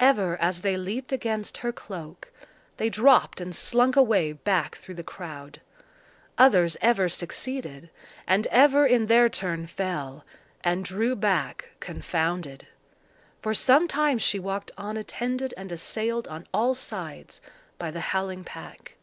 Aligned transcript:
Ever 0.00 0.38
as 0.38 0.62
they 0.62 0.78
leaped 0.78 1.12
against 1.12 1.58
her 1.58 1.70
cloak, 1.70 2.32
they 2.78 2.88
dropped 2.88 3.42
and 3.42 3.54
slunk 3.54 3.94
away 3.94 4.32
back 4.32 4.74
through 4.76 4.94
the 4.94 5.02
crowd. 5.02 5.60
Others 6.38 6.78
ever 6.80 7.10
succeeded, 7.10 7.90
and 8.26 8.46
ever 8.46 8.86
in 8.86 9.04
their 9.04 9.28
turn 9.28 9.66
fell, 9.66 10.24
and 10.64 10.82
drew 10.82 11.14
back 11.14 11.72
confounded. 11.80 12.66
For 13.42 13.52
some 13.52 13.86
time 13.86 14.16
she 14.16 14.38
walked 14.38 14.70
on 14.78 14.96
attended 14.96 15.52
and 15.58 15.70
assailed 15.70 16.26
on 16.26 16.46
all 16.54 16.74
sides 16.74 17.42
by 17.78 17.90
the 17.90 18.00
howling 18.00 18.44
pack. 18.44 18.96